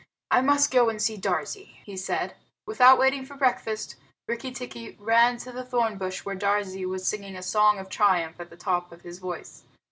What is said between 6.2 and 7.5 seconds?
where Darzee was singing a